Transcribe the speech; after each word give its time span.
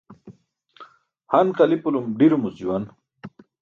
Han 1.33 1.47
qali̇pulum 1.57 2.05
ḍiromuc 2.17 2.55
juwan. 2.59 2.83